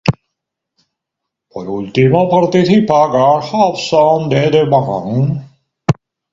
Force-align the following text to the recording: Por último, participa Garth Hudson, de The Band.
Por 1.51 1.65
último, 1.79 2.17
participa 2.27 3.05
Garth 3.13 3.49
Hudson, 3.53 4.29
de 4.29 4.49
The 4.49 4.63
Band. 4.65 5.27